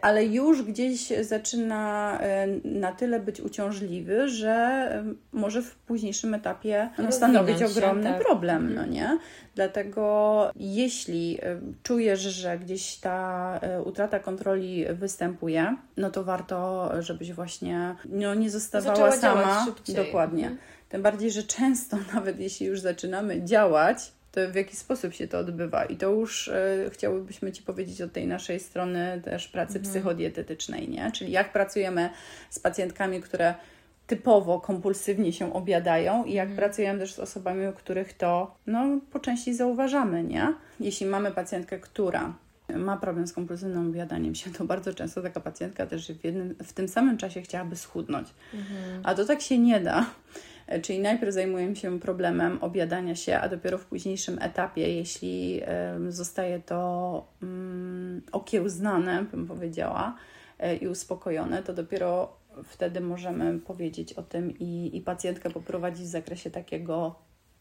ale 0.01 0.25
już 0.25 0.63
gdzieś 0.63 1.07
zaczyna 1.21 2.17
e, 2.21 2.47
na 2.63 2.91
tyle 2.91 3.19
być 3.19 3.41
uciążliwy, 3.41 4.29
że 4.29 4.51
e, 4.51 5.03
może 5.31 5.61
w 5.61 5.75
późniejszym 5.75 6.33
etapie 6.33 6.89
no, 6.97 7.11
stanowić 7.11 7.63
ogromny 7.63 8.09
tak. 8.09 8.23
problem, 8.23 8.73
no 8.73 8.85
nie? 8.85 9.19
Dlatego 9.55 10.51
jeśli 10.55 11.39
czujesz, 11.83 12.19
że 12.19 12.59
gdzieś 12.59 12.95
ta 12.95 13.59
utrata 13.85 14.19
kontroli 14.19 14.85
występuje, 14.93 15.75
no 15.97 16.09
to 16.09 16.23
warto, 16.23 16.91
żebyś 16.99 17.33
właśnie 17.33 17.95
no, 18.05 18.35
nie 18.35 18.49
zostawała 18.49 19.11
sama. 19.11 19.65
Dokładnie. 19.95 20.43
Mhm. 20.43 20.59
Tym 20.89 21.01
bardziej, 21.01 21.31
że 21.31 21.43
często 21.43 21.97
nawet 22.13 22.39
jeśli 22.39 22.65
już 22.65 22.79
zaczynamy 22.79 23.45
działać, 23.45 24.11
to 24.31 24.51
w 24.51 24.55
jaki 24.55 24.75
sposób 24.75 25.13
się 25.13 25.27
to 25.27 25.39
odbywa. 25.39 25.85
I 25.85 25.97
to 25.97 26.09
już 26.09 26.47
e, 26.47 26.89
chciałybyśmy 26.89 27.51
Ci 27.51 27.63
powiedzieć 27.63 28.01
od 28.01 28.13
tej 28.13 28.27
naszej 28.27 28.59
strony 28.59 29.21
też 29.25 29.47
pracy 29.47 29.77
mhm. 29.77 29.85
psychodietetycznej, 29.85 30.89
nie? 30.89 31.11
Czyli 31.11 31.31
jak 31.31 31.53
pracujemy 31.53 32.09
z 32.49 32.59
pacjentkami, 32.59 33.21
które 33.21 33.55
typowo 34.07 34.59
kompulsywnie 34.59 35.33
się 35.33 35.53
obiadają 35.53 36.25
i 36.25 36.33
jak 36.33 36.49
mhm. 36.49 36.57
pracujemy 36.57 36.99
też 36.99 37.13
z 37.13 37.19
osobami, 37.19 37.67
u 37.67 37.73
których 37.73 38.13
to 38.13 38.55
no, 38.67 38.99
po 39.11 39.19
części 39.19 39.53
zauważamy, 39.53 40.23
nie? 40.23 40.53
Jeśli 40.79 41.05
mamy 41.05 41.31
pacjentkę, 41.31 41.79
która 41.79 42.33
ma 42.75 42.97
problem 42.97 43.27
z 43.27 43.33
kompulsywnym 43.33 43.89
obiadaniem 43.89 44.35
się, 44.35 44.51
to 44.51 44.65
bardzo 44.65 44.93
często 44.93 45.21
taka 45.21 45.39
pacjentka 45.39 45.85
też 45.85 46.11
w, 46.11 46.23
jednym, 46.23 46.55
w 46.63 46.73
tym 46.73 46.87
samym 46.87 47.17
czasie 47.17 47.41
chciałaby 47.41 47.75
schudnąć. 47.75 48.27
Mhm. 48.53 49.01
A 49.03 49.15
to 49.15 49.25
tak 49.25 49.41
się 49.41 49.57
nie 49.57 49.79
da. 49.79 50.05
E, 50.71 50.81
czyli 50.81 50.99
najpierw 50.99 51.33
zajmujemy 51.33 51.75
się 51.75 51.99
problemem 51.99 52.57
obiadania 52.61 53.15
się, 53.15 53.37
a 53.37 53.49
dopiero 53.49 53.77
w 53.77 53.85
późniejszym 53.85 54.37
etapie, 54.41 54.95
jeśli 54.95 55.61
zostaje 56.09 56.59
to 56.59 57.25
mm, 57.43 58.21
okiełznane, 58.31 59.25
bym 59.31 59.47
powiedziała, 59.47 60.15
e, 60.59 60.75
i 60.75 60.87
uspokojone, 60.87 61.63
to 61.63 61.73
dopiero 61.73 62.37
wtedy 62.63 63.01
możemy 63.01 63.59
powiedzieć 63.59 64.13
o 64.13 64.23
tym 64.23 64.59
i, 64.59 64.97
i 64.97 65.01
pacjentkę 65.01 65.49
poprowadzić 65.49 66.05
w 66.05 66.09
zakresie 66.09 66.51
takiego 66.51 67.15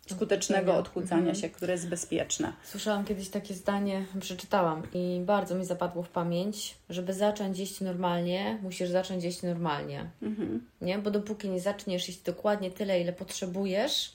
skutecznego 0.09 0.77
odchudzania 0.77 1.21
mhm. 1.21 1.37
się, 1.37 1.49
które 1.49 1.73
jest 1.73 1.89
bezpieczne. 1.89 2.53
Słyszałam 2.65 3.05
kiedyś 3.05 3.29
takie 3.29 3.55
zdanie, 3.55 4.05
przeczytałam 4.21 4.83
i 4.95 5.21
bardzo 5.25 5.55
mi 5.55 5.65
zapadło 5.65 6.03
w 6.03 6.09
pamięć, 6.09 6.75
żeby 6.91 7.15
zacząć 7.15 7.59
jeść 7.59 7.81
normalnie, 7.81 8.59
musisz 8.63 8.91
zacząć 8.91 9.25
jeść 9.25 9.43
normalnie. 9.43 10.11
Mhm. 10.23 10.67
Nie? 10.81 10.99
Bo 10.99 11.11
dopóki 11.11 11.49
nie 11.49 11.61
zaczniesz 11.61 12.09
jeść 12.09 12.21
dokładnie 12.21 12.71
tyle, 12.71 13.01
ile 13.01 13.13
potrzebujesz, 13.13 14.13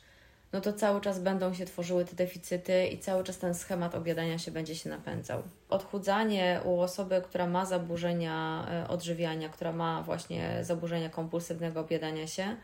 no 0.54 0.62
to 0.62 0.74
cały 0.74 1.02
czas 1.02 1.20
będą 1.20 1.54
się 1.54 1.66
tworzyły 1.66 2.06
te 2.06 2.16
deficyty 2.16 2.88
i 2.88 3.00
cały 3.00 3.24
czas 3.24 3.38
ten 3.38 3.56
schemat 3.56 3.96
obiadania 3.96 4.38
się 4.38 4.52
będzie 4.52 4.76
się 4.76 4.90
napędzał. 4.90 5.44
Odchudzanie 5.70 6.60
u 6.66 6.80
osoby, 6.80 7.22
która 7.26 7.48
ma 7.48 7.66
zaburzenia 7.66 8.68
e, 8.72 8.88
odżywiania, 8.88 9.50
która 9.50 9.72
ma 9.72 10.04
właśnie 10.04 10.60
zaburzenia 10.62 11.10
kompulsywnego 11.10 11.80
obiadania 11.80 12.28
się, 12.28 12.56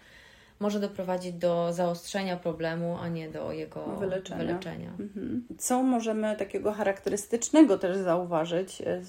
może 0.62 0.80
doprowadzić 0.80 1.34
do 1.34 1.74
zaostrzenia 1.74 2.38
problemu, 2.38 2.98
a 3.02 3.08
nie 3.08 3.30
do 3.30 3.52
jego 3.52 3.86
wyleczenia. 3.86 4.44
wyleczenia. 4.44 4.90
Mhm. 5.00 5.44
Co 5.58 5.84
możemy 5.84 6.36
takiego 6.36 6.74
charakterystycznego 6.74 7.78
też 7.78 7.98
zauważyć 7.98 8.82
e, 8.82 9.02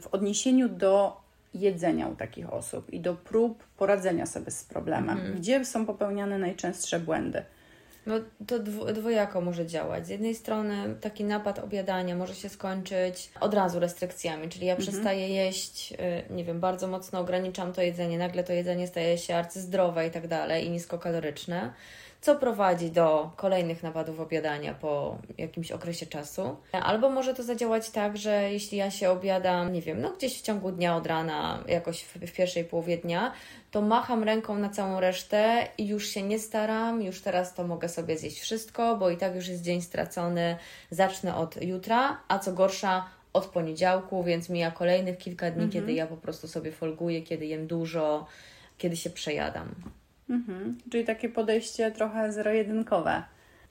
w 0.00 0.06
odniesieniu 0.12 0.68
do 0.68 1.20
jedzenia 1.54 2.08
u 2.08 2.16
takich 2.16 2.52
osób 2.52 2.90
i 2.90 3.00
do 3.00 3.14
prób 3.14 3.64
poradzenia 3.76 4.26
sobie 4.26 4.50
z 4.50 4.64
problemem? 4.64 5.18
Mhm. 5.18 5.38
Gdzie 5.38 5.64
są 5.64 5.86
popełniane 5.86 6.38
najczęstsze 6.38 7.00
błędy? 7.00 7.42
No 8.06 8.14
to 8.46 8.58
dwojako 8.92 9.40
może 9.40 9.66
działać. 9.66 10.06
Z 10.06 10.08
jednej 10.08 10.34
strony 10.34 10.94
taki 11.00 11.24
napad 11.24 11.58
obiadania 11.58 12.16
może 12.16 12.34
się 12.34 12.48
skończyć 12.48 13.30
od 13.40 13.54
razu 13.54 13.80
restrykcjami, 13.80 14.48
czyli 14.48 14.66
ja 14.66 14.74
mhm. 14.74 14.88
przestaję 14.88 15.28
jeść, 15.28 15.92
y, 15.92 16.34
nie 16.34 16.44
wiem, 16.44 16.60
bardzo 16.60 16.86
mocno 16.86 17.20
ograniczam 17.20 17.72
to 17.72 17.82
jedzenie, 17.82 18.18
nagle 18.18 18.44
to 18.44 18.52
jedzenie 18.52 18.86
staje 18.86 19.18
się 19.18 19.36
arcyzdrowe 19.36 20.06
i 20.06 20.10
tak 20.10 20.28
dalej 20.28 20.66
i 20.66 20.70
niskokaloryczne 20.70 21.72
co 22.20 22.36
prowadzi 22.36 22.90
do 22.90 23.30
kolejnych 23.36 23.82
napadów 23.82 24.20
obiadania 24.20 24.74
po 24.74 25.18
jakimś 25.38 25.72
okresie 25.72 26.06
czasu. 26.06 26.56
Albo 26.72 27.10
może 27.10 27.34
to 27.34 27.42
zadziałać 27.42 27.90
tak, 27.90 28.16
że 28.16 28.52
jeśli 28.52 28.78
ja 28.78 28.90
się 28.90 29.10
obiadam, 29.10 29.72
nie 29.72 29.82
wiem, 29.82 30.00
no 30.00 30.10
gdzieś 30.10 30.38
w 30.38 30.42
ciągu 30.42 30.72
dnia 30.72 30.96
od 30.96 31.06
rana, 31.06 31.64
jakoś 31.68 32.02
w, 32.02 32.16
w 32.16 32.32
pierwszej 32.32 32.64
połowie 32.64 32.98
dnia, 32.98 33.32
to 33.70 33.82
macham 33.82 34.24
ręką 34.24 34.58
na 34.58 34.68
całą 34.68 35.00
resztę 35.00 35.68
i 35.78 35.86
już 35.86 36.06
się 36.06 36.22
nie 36.22 36.38
staram, 36.38 37.02
już 37.02 37.20
teraz 37.20 37.54
to 37.54 37.66
mogę 37.66 37.88
sobie 37.88 38.18
zjeść 38.18 38.40
wszystko, 38.40 38.96
bo 38.96 39.10
i 39.10 39.16
tak 39.16 39.34
już 39.34 39.48
jest 39.48 39.62
dzień 39.62 39.82
stracony, 39.82 40.56
zacznę 40.90 41.36
od 41.36 41.62
jutra, 41.62 42.20
a 42.28 42.38
co 42.38 42.52
gorsza, 42.52 43.06
od 43.32 43.46
poniedziałku, 43.46 44.24
więc 44.24 44.48
mija 44.48 44.70
kolejnych 44.70 45.18
kilka 45.18 45.50
dni, 45.50 45.64
mhm. 45.64 45.70
kiedy 45.70 45.92
ja 45.92 46.06
po 46.06 46.16
prostu 46.16 46.48
sobie 46.48 46.72
folguję, 46.72 47.22
kiedy 47.22 47.46
jem 47.46 47.66
dużo, 47.66 48.26
kiedy 48.78 48.96
się 48.96 49.10
przejadam. 49.10 49.74
Mhm. 50.30 50.78
Czyli 50.90 51.04
takie 51.04 51.28
podejście 51.28 51.90
trochę 51.90 52.32
zero-jedynkowe. 52.32 53.22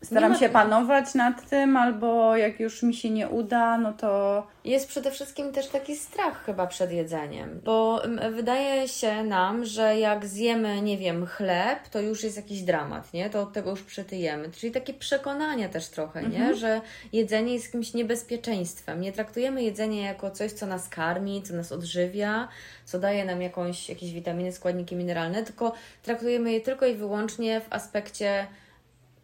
Staram 0.03 0.35
się 0.35 0.49
panować 0.49 1.13
nad 1.13 1.49
tym, 1.49 1.77
albo 1.77 2.37
jak 2.37 2.59
już 2.59 2.83
mi 2.83 2.93
się 2.93 3.09
nie 3.09 3.29
uda, 3.29 3.77
no 3.77 3.93
to. 3.93 4.47
Jest 4.65 4.87
przede 4.87 5.11
wszystkim 5.11 5.51
też 5.51 5.67
taki 5.67 5.95
strach 5.95 6.45
chyba 6.45 6.67
przed 6.67 6.91
jedzeniem, 6.91 7.61
bo 7.63 8.01
wydaje 8.31 8.87
się 8.87 9.23
nam, 9.23 9.65
że 9.65 9.99
jak 9.99 10.25
zjemy, 10.25 10.81
nie 10.81 10.97
wiem, 10.97 11.25
chleb, 11.25 11.87
to 11.87 12.01
już 12.01 12.23
jest 12.23 12.37
jakiś 12.37 12.61
dramat, 12.61 13.13
nie? 13.13 13.29
To 13.29 13.41
od 13.41 13.53
tego 13.53 13.69
już 13.69 13.83
przytyjemy. 13.83 14.51
Czyli 14.51 14.71
takie 14.71 14.93
przekonanie 14.93 15.69
też 15.69 15.87
trochę, 15.87 16.21
nie? 16.21 16.37
Mhm. 16.37 16.55
Że 16.55 16.81
jedzenie 17.13 17.53
jest 17.53 17.65
jakimś 17.65 17.93
niebezpieczeństwem. 17.93 19.01
Nie 19.01 19.11
traktujemy 19.11 19.63
jedzenia 19.63 20.07
jako 20.07 20.31
coś, 20.31 20.51
co 20.51 20.65
nas 20.65 20.89
karmi, 20.89 21.43
co 21.43 21.53
nas 21.53 21.71
odżywia, 21.71 22.47
co 22.85 22.99
daje 22.99 23.25
nam 23.25 23.41
jakąś, 23.41 23.89
jakieś 23.89 24.13
witaminy, 24.13 24.51
składniki 24.51 24.95
mineralne, 24.95 25.43
tylko 25.43 25.73
traktujemy 26.03 26.51
je 26.51 26.61
tylko 26.61 26.85
i 26.85 26.95
wyłącznie 26.95 27.61
w 27.61 27.67
aspekcie 27.69 28.47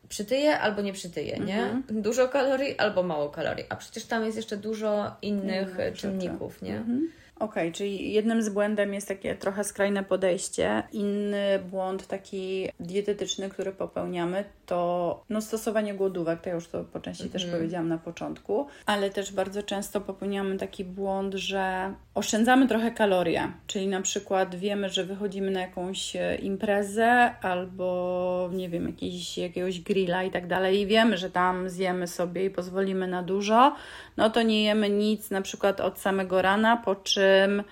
przytyje 0.09 0.59
albo 0.59 0.81
nie 0.81 0.93
przytyje, 0.93 1.39
nie? 1.39 1.63
Mhm. 1.63 2.01
Dużo 2.01 2.27
kalorii 2.27 2.77
albo 2.77 3.03
mało 3.03 3.29
kalorii, 3.29 3.65
a 3.69 3.75
przecież 3.75 4.05
tam 4.05 4.25
jest 4.25 4.38
jeszcze 4.38 4.57
dużo 4.57 5.15
innych 5.21 5.77
czynników, 5.93 6.62
nie? 6.62 6.77
Mhm. 6.77 7.09
Okej, 7.39 7.63
okay, 7.63 7.72
czyli 7.72 8.13
jednym 8.13 8.42
z 8.42 8.50
błędem 8.50 8.94
jest 8.94 9.08
takie 9.08 9.36
trochę 9.36 9.63
skrajne 9.63 10.04
podejście. 10.04 10.84
Inny 10.92 11.60
błąd 11.70 12.08
taki 12.08 12.70
dietetyczny, 12.80 13.50
który 13.50 13.72
popełniamy, 13.72 14.44
to 14.65 15.24
no, 15.30 15.42
stosowanie 15.42 15.94
głodówek. 15.94 16.42
To 16.42 16.50
ja 16.50 16.56
już 16.56 16.68
to 16.68 16.84
po 16.84 17.00
części 17.00 17.24
mm 17.24 17.30
-hmm. 17.30 17.34
też 17.34 17.44
mhm. 17.44 17.62
powiedziałam 17.62 17.88
na 17.88 17.98
początku, 17.98 18.68
ale 18.86 19.10
też 19.10 19.34
bardzo 19.34 19.63
często 19.63 20.01
popełniamy 20.01 20.58
taki 20.58 20.84
błąd, 20.84 21.34
że 21.34 21.94
oszczędzamy 22.13 22.68
trochę 22.68 22.92
kalorie, 22.92 23.51
czyli 23.68 23.88
na 23.88 24.01
przykład 24.01 24.56
wiemy, 24.56 24.89
że 24.89 25.04
wychodzimy 25.04 25.51
na 25.51 25.62
jakąś 25.62 26.15
e, 26.15 26.36
imprezę 26.36 27.34
albo 27.42 28.50
nie 28.54 28.70
wiem, 28.70 28.88
jakiś, 28.88 29.38
jakiegoś 29.38 29.80
grilla 29.80 30.24
i 30.24 30.32
tak 30.32 30.48
dalej 30.48 30.80
i 30.80 30.88
wiemy, 30.88 31.18
że 31.18 31.30
tam 31.30 31.70
zjemy 31.70 32.08
sobie 32.08 32.46
i 32.46 32.50
pozwolimy 32.50 33.08
na 33.08 33.24
dużo, 33.24 33.75
no 34.18 34.30
to 34.30 34.42
nie 34.42 34.63
jemy 34.63 34.89
nic 34.89 35.30
na 35.32 35.42
przykład 35.42 35.82
od 35.82 36.00
samego 36.00 36.42
rana, 36.42 36.77
po 36.77 36.96
czym 36.96 37.25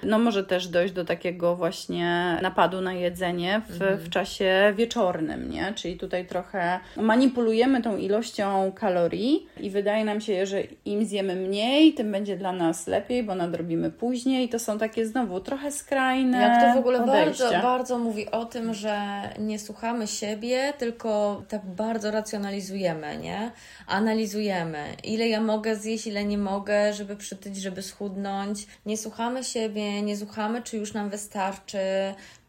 no 0.04 0.20
może 0.20 0.44
też 0.44 0.68
dojść 0.68 0.94
do 0.94 1.06
takiego 1.06 1.56
właśnie 1.56 2.40
napadu 2.42 2.82
na 2.82 2.94
jedzenie 2.94 3.62
w, 3.70 3.74
mhm. 3.74 4.00
w 4.00 4.10
czasie 4.10 4.74
wieczornym, 4.76 5.50
nie? 5.50 5.74
Czyli 5.76 5.98
tutaj 5.98 6.26
trochę 6.26 6.80
manipulujemy 6.98 7.82
tą 7.82 7.98
ilością 7.98 8.72
kalorii 8.72 9.48
i 9.60 9.70
wydaje 9.70 10.06
nam 10.06 10.22
się, 10.22 10.46
że 10.46 10.62
im 10.86 11.06
zjemy 11.06 11.36
mniej, 11.36 11.94
tym 11.94 12.12
będzie 12.12 12.38
dla 12.38 12.52
nas 12.52 12.88
lepiej, 12.88 13.24
bo 13.24 13.36
nadrobimy 13.36 13.92
później. 13.92 14.50
To 14.50 14.60
są 14.60 14.80
takie 14.80 15.06
znowu 15.06 15.40
trochę 15.40 15.72
skrajne. 15.72 16.42
Jak 16.42 16.62
to 16.62 16.74
w 16.76 16.80
ogóle 16.80 17.06
bardzo, 17.06 17.52
bardzo 17.62 17.98
mówi 17.98 18.32
o 18.32 18.46
tym, 18.46 18.74
że 18.74 19.22
nie 19.40 19.60
słuchamy 19.60 20.08
siebie, 20.08 20.74
tylko 20.78 21.42
tak 21.48 21.66
bardzo 21.66 22.12
racjonalizujemy, 22.12 23.18
nie? 23.18 23.52
Analizujemy, 23.88 24.84
ile 25.04 25.28
ja 25.28 25.42
mogę 25.42 25.76
zjeść, 25.76 26.08
ile 26.08 26.26
nie 26.26 26.38
mogę, 26.38 26.94
żeby 26.94 27.16
przytyć, 27.16 27.58
żeby 27.58 27.82
schudnąć. 27.82 28.68
Nie 28.86 28.98
słuchamy 28.98 29.43
siebie, 29.44 30.02
nie 30.02 30.18
słuchamy, 30.18 30.62
czy 30.62 30.78
już 30.78 30.94
nam 30.94 31.10
wystarczy, 31.10 31.78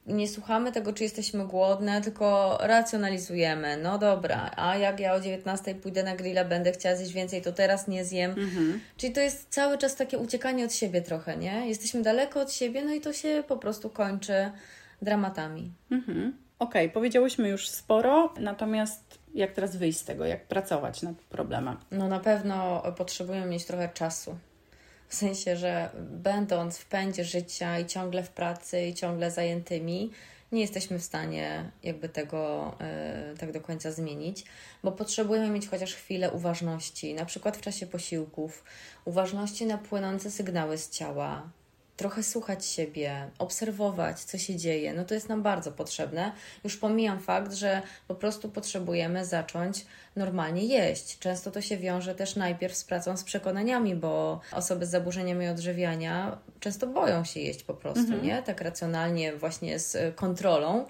nie 0.07 0.29
słuchamy 0.29 0.73
tego, 0.73 0.93
czy 0.93 1.03
jesteśmy 1.03 1.47
głodne, 1.47 2.01
tylko 2.01 2.59
racjonalizujemy. 2.61 3.77
No 3.77 3.99
dobra, 3.99 4.51
a 4.57 4.77
jak 4.77 5.01
ja 5.01 5.15
o 5.15 5.21
19 5.21 5.75
pójdę 5.75 6.03
na 6.03 6.17
grilla, 6.17 6.45
będę 6.45 6.73
chciała 6.73 6.97
zjeść 6.97 7.13
więcej, 7.13 7.43
to 7.43 7.53
teraz 7.53 7.89
nie 7.89 8.05
zjem. 8.05 8.31
Mhm. 8.31 8.81
Czyli 8.97 9.13
to 9.13 9.21
jest 9.21 9.49
cały 9.49 9.79
czas 9.79 9.97
takie 9.97 10.19
uciekanie 10.19 10.65
od 10.65 10.73
siebie 10.73 11.03
trochę, 11.03 11.37
nie? 11.37 11.69
Jesteśmy 11.69 12.03
daleko 12.03 12.41
od 12.41 12.53
siebie, 12.53 12.85
no 12.85 12.95
i 12.95 13.01
to 13.01 13.13
się 13.13 13.45
po 13.49 13.57
prostu 13.57 13.91
kończy 13.91 14.51
dramatami. 15.03 15.73
Mhm. 15.91 16.45
Okej, 16.59 16.85
okay, 16.87 16.95
powiedziałyśmy 16.95 17.49
już 17.49 17.69
sporo, 17.69 18.35
natomiast 18.41 19.19
jak 19.35 19.53
teraz 19.53 19.77
wyjść 19.77 19.99
z 19.99 20.05
tego, 20.05 20.25
jak 20.25 20.47
pracować 20.47 21.03
nad 21.03 21.17
problemem? 21.17 21.77
No 21.91 22.09
na 22.09 22.21
pewno 22.21 22.83
potrzebujemy 22.97 23.47
mieć 23.47 23.65
trochę 23.65 23.89
czasu 23.89 24.37
w 25.09 25.15
sensie, 25.15 25.57
że 25.57 25.91
będąc 26.11 26.79
w 26.79 26.87
pędzie 26.87 27.25
życia 27.25 27.79
i 27.79 27.87
ciągle 27.87 28.23
w 28.23 28.31
pracy 28.31 28.83
i 28.87 28.95
ciągle 28.95 29.31
zajętymi, 29.31 30.11
nie 30.53 30.61
jesteśmy 30.61 30.99
w 30.99 31.05
stanie 31.05 31.71
jakby 31.83 32.09
tego 32.09 32.73
yy, 33.31 33.37
tak 33.37 33.53
do 33.53 33.61
końca 33.61 33.93
zmienić, 33.93 34.45
bo 34.83 34.93
potrzebujemy 34.93 35.51
mieć 35.51 35.69
chociaż 35.69 35.95
chwilę 35.95 36.31
uważności, 36.31 37.15
na 37.15 37.25
przykład 37.25 37.57
w 37.57 37.61
czasie 37.61 37.87
posiłków, 37.87 38.65
uważności 39.05 39.67
na 39.67 39.79
płynące 39.79 40.31
sygnały 40.31 40.79
z 40.79 40.91
ciała, 40.91 41.51
trochę 41.97 42.23
słuchać 42.23 42.67
siebie, 42.67 43.31
obserwować, 43.39 44.21
co 44.21 44.39
się 44.39 44.57
dzieje, 44.57 44.95
no 44.95 45.05
to 45.05 45.15
jest 45.15 45.29
nam 45.29 45.43
bardzo 45.43 45.73
potrzebne. 45.73 46.33
Już 46.65 46.77
pomijam 46.77 47.21
fakt, 47.21 47.53
że 47.53 47.83
po 48.09 48.15
prostu 48.15 48.49
potrzebujemy 48.49 49.25
zacząć 49.25 49.87
normalnie 50.17 50.65
jeść. 50.65 51.19
Często 51.19 51.51
to 51.51 51.61
się 51.61 51.77
wiąże 51.77 52.15
też 52.15 52.37
najpierw 52.37 52.77
z 52.77 52.85
pracą 52.85 53.17
z 53.17 53.25
przekonaniami, 53.25 53.95
bo 53.95 54.41
osoby 54.53 54.87
z 54.87 54.91
zaburzeniami 54.91 55.49
odżywiania 55.49 56.39
często 56.61 56.87
boją 56.87 57.25
się 57.25 57.41
jeść 57.41 57.63
po 57.63 57.75
prostu, 57.75 58.01
mhm. 58.01 58.23
nie? 58.23 58.43
Tak 58.43 58.61
racjonalnie, 58.61 59.37
właśnie 59.37 59.79
z 59.79 60.17
kontrolą 60.17 60.87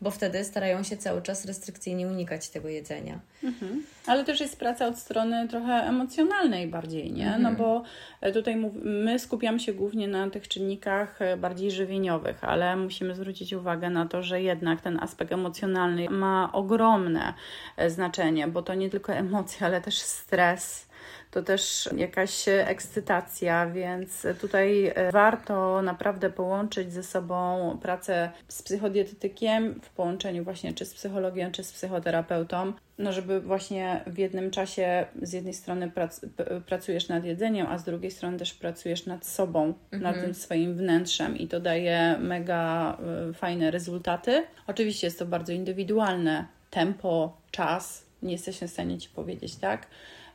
bo 0.00 0.10
wtedy 0.10 0.44
starają 0.44 0.82
się 0.82 0.96
cały 0.96 1.22
czas 1.22 1.44
restrykcyjnie 1.44 2.06
unikać 2.06 2.48
tego 2.48 2.68
jedzenia. 2.68 3.20
Mhm. 3.44 3.82
Ale 4.06 4.24
też 4.24 4.40
jest 4.40 4.58
praca 4.58 4.86
od 4.86 4.98
strony 4.98 5.48
trochę 5.48 5.72
emocjonalnej 5.72 6.66
bardziej, 6.66 7.12
nie? 7.12 7.26
Mhm. 7.26 7.42
No 7.42 7.52
bo 7.52 7.82
e, 8.20 8.32
tutaj 8.32 8.56
my 8.82 9.18
skupiamy 9.18 9.60
się 9.60 9.72
głównie 9.72 10.08
na 10.08 10.30
tych 10.30 10.48
czynnikach 10.48 11.22
e, 11.22 11.36
bardziej 11.36 11.70
żywieniowych, 11.70 12.44
ale 12.44 12.76
musimy 12.76 13.14
zwrócić 13.14 13.52
uwagę 13.52 13.90
na 13.90 14.06
to, 14.06 14.22
że 14.22 14.42
jednak 14.42 14.80
ten 14.80 15.00
aspekt 15.00 15.32
emocjonalny 15.32 16.10
ma 16.10 16.52
ogromne 16.52 17.34
e, 17.76 17.90
znaczenie, 17.90 18.48
bo 18.48 18.62
to 18.62 18.74
nie 18.74 18.90
tylko 18.90 19.12
emocje, 19.12 19.66
ale 19.66 19.80
też 19.80 19.98
stres 19.98 20.87
to 21.30 21.42
też 21.42 21.88
jakaś 21.96 22.44
ekscytacja, 22.48 23.70
więc 23.70 24.26
tutaj 24.40 24.86
e, 24.86 25.12
warto 25.12 25.82
naprawdę 25.82 26.30
połączyć 26.30 26.92
ze 26.92 27.02
sobą 27.02 27.78
pracę 27.82 28.30
z 28.48 28.62
psychodietetykiem 28.62 29.80
w 29.82 29.90
połączeniu 29.90 30.44
właśnie 30.44 30.72
czy 30.72 30.84
z 30.84 30.94
psychologiem, 30.94 31.52
czy 31.52 31.64
z 31.64 31.72
psychoterapeutą, 31.72 32.72
no 32.98 33.12
żeby 33.12 33.40
właśnie 33.40 34.00
w 34.06 34.18
jednym 34.18 34.50
czasie 34.50 35.06
z 35.22 35.32
jednej 35.32 35.54
strony 35.54 35.90
prac, 35.90 36.20
pracujesz 36.66 37.08
nad 37.08 37.24
jedzeniem, 37.24 37.66
a 37.66 37.78
z 37.78 37.84
drugiej 37.84 38.10
strony 38.10 38.38
też 38.38 38.54
pracujesz 38.54 39.06
nad 39.06 39.26
sobą, 39.26 39.74
mhm. 39.92 40.02
nad 40.02 40.24
tym 40.24 40.34
swoim 40.34 40.74
wnętrzem 40.74 41.38
i 41.38 41.48
to 41.48 41.60
daje 41.60 42.18
mega 42.20 42.96
y, 43.30 43.34
fajne 43.34 43.70
rezultaty. 43.70 44.46
Oczywiście 44.66 45.06
jest 45.06 45.18
to 45.18 45.26
bardzo 45.26 45.52
indywidualne 45.52 46.46
tempo, 46.70 47.36
czas, 47.50 48.06
nie 48.22 48.32
jesteśmy 48.32 48.68
w 48.68 48.70
stanie 48.70 48.98
Ci 48.98 49.08
powiedzieć, 49.08 49.56
tak? 49.56 49.86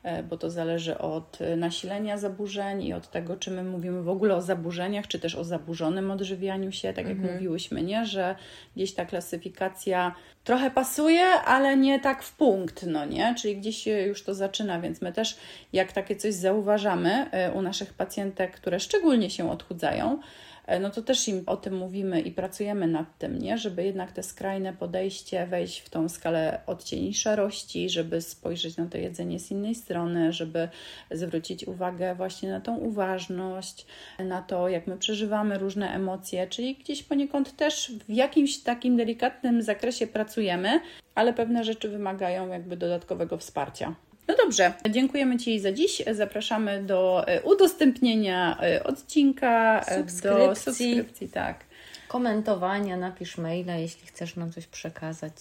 E, 0.03 0.23
bo 0.23 0.37
to 0.37 0.49
zależy 0.49 0.97
od 0.97 1.39
nasilenia 1.57 2.17
zaburzeń 2.17 2.83
i 2.83 2.93
od 2.93 3.11
tego, 3.11 3.37
czy 3.37 3.51
my 3.51 3.63
mówimy 3.63 4.03
w 4.03 4.09
ogóle 4.09 4.35
o 4.35 4.41
zaburzeniach, 4.41 5.07
czy 5.07 5.19
też 5.19 5.35
o 5.35 5.43
zaburzonym 5.43 6.11
odżywianiu 6.11 6.71
się, 6.71 6.93
tak 6.93 7.07
jak 7.07 7.17
mhm. 7.17 7.33
mówiłyśmy, 7.33 7.83
nie? 7.83 8.05
że 8.05 8.35
gdzieś 8.75 8.93
ta 8.93 9.05
klasyfikacja 9.05 10.15
trochę 10.43 10.71
pasuje, 10.71 11.25
ale 11.25 11.77
nie 11.77 11.99
tak 11.99 12.23
w 12.23 12.35
punkt, 12.35 12.85
no 12.87 13.05
nie? 13.05 13.35
Czyli 13.37 13.57
gdzieś 13.57 13.77
się 13.77 14.01
już 14.01 14.23
to 14.23 14.33
zaczyna, 14.33 14.81
więc 14.81 15.01
my 15.01 15.13
też 15.13 15.37
jak 15.73 15.91
takie 15.91 16.15
coś 16.15 16.33
zauważamy 16.33 17.31
e, 17.31 17.51
u 17.51 17.61
naszych 17.61 17.93
pacjentek, 17.93 18.55
które 18.55 18.79
szczególnie 18.79 19.29
się 19.29 19.51
odchudzają, 19.51 20.19
E, 20.19 20.52
no 20.79 20.89
to 20.89 21.01
też 21.01 21.27
im 21.27 21.43
o 21.45 21.57
tym 21.57 21.77
mówimy 21.77 22.21
i 22.21 22.31
pracujemy 22.31 22.87
nad 22.87 23.17
tym, 23.17 23.39
nie? 23.39 23.57
żeby 23.57 23.83
jednak 23.83 24.11
te 24.11 24.23
skrajne 24.23 24.73
podejście 24.73 25.47
wejść 25.47 25.79
w 25.79 25.89
tą 25.89 26.09
skalę 26.09 26.61
odcieni 26.67 27.13
szarości, 27.13 27.89
żeby 27.89 28.21
spojrzeć 28.21 28.77
na 28.77 28.85
to 28.85 28.97
jedzenie 28.97 29.39
z 29.39 29.51
innej 29.51 29.75
strony, 29.75 30.33
żeby 30.33 30.69
zwrócić 31.11 31.67
uwagę 31.67 32.15
właśnie 32.15 32.49
na 32.49 32.61
tą 32.61 32.77
uważność, 32.77 33.85
na 34.19 34.41
to, 34.41 34.69
jak 34.69 34.87
my 34.87 34.97
przeżywamy 34.97 35.57
różne 35.57 35.93
emocje, 35.93 36.47
czyli 36.47 36.75
gdzieś 36.75 37.03
poniekąd 37.03 37.55
też 37.55 37.91
w 38.07 38.09
jakimś 38.09 38.57
takim 38.57 38.97
delikatnym 38.97 39.61
zakresie 39.61 40.07
pracujemy, 40.07 40.79
ale 41.15 41.33
pewne 41.33 41.63
rzeczy 41.63 41.89
wymagają 41.89 42.47
jakby 42.47 42.77
dodatkowego 42.77 43.37
wsparcia. 43.37 43.95
No 44.27 44.35
dobrze, 44.43 44.73
dziękujemy 44.89 45.37
Ci 45.37 45.59
za 45.59 45.71
dziś. 45.71 46.01
Zapraszamy 46.11 46.83
do 46.83 47.27
e, 47.27 47.41
udostępnienia 47.41 48.57
e, 48.61 48.83
odcinka, 48.83 49.83
subskrypcji. 49.83 50.29
do 50.29 50.55
subskrypcji, 50.55 51.29
tak. 51.29 51.59
Komentowania, 52.07 52.97
napisz 52.97 53.37
maila, 53.37 53.75
jeśli 53.75 54.07
chcesz 54.07 54.35
nam 54.35 54.51
coś 54.51 54.67
przekazać. 54.67 55.33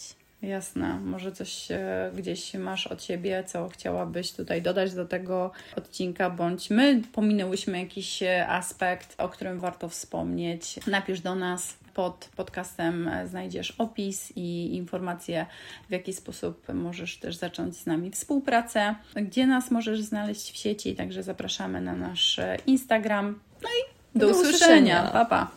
Jasne, 0.42 1.00
może 1.00 1.32
coś 1.32 1.70
e, 1.70 2.10
gdzieś 2.16 2.54
masz 2.54 2.86
od 2.86 3.04
siebie, 3.04 3.44
co 3.46 3.68
chciałabyś 3.68 4.32
tutaj 4.32 4.62
dodać 4.62 4.94
do 4.94 5.06
tego 5.06 5.50
odcinka, 5.76 6.30
bądź 6.30 6.70
my 6.70 7.02
pominęłyśmy 7.12 7.78
jakiś 7.80 8.22
aspekt, 8.48 9.14
o 9.18 9.28
którym 9.28 9.60
warto 9.60 9.88
wspomnieć. 9.88 10.80
Napisz 10.86 11.20
do 11.20 11.34
nas 11.34 11.81
pod 11.94 12.28
podcastem 12.36 13.10
znajdziesz 13.26 13.70
opis 13.70 14.32
i 14.36 14.74
informacje, 14.74 15.46
w 15.88 15.92
jaki 15.92 16.12
sposób 16.12 16.66
możesz 16.74 17.16
też 17.16 17.36
zacząć 17.36 17.76
z 17.76 17.86
nami 17.86 18.10
współpracę, 18.10 18.94
gdzie 19.16 19.46
nas 19.46 19.70
możesz 19.70 20.00
znaleźć 20.00 20.52
w 20.52 20.56
sieci. 20.56 20.94
Także 20.94 21.22
zapraszamy 21.22 21.80
na 21.80 21.92
nasz 21.92 22.40
Instagram. 22.66 23.40
No 23.62 23.68
i 23.68 24.18
do, 24.18 24.26
do 24.26 24.32
usłyszenia. 24.32 24.56
usłyszenia. 24.56 25.10
Pa, 25.12 25.24
pa. 25.24 25.50